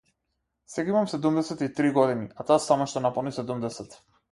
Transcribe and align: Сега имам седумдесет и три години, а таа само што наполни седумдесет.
Сега 0.75 0.89
имам 0.93 1.07
седумдесет 1.11 1.61
и 1.67 1.69
три 1.81 1.93
години, 1.99 2.27
а 2.35 2.47
таа 2.51 2.59
само 2.65 2.91
што 2.95 3.07
наполни 3.07 3.37
седумдесет. 3.39 4.03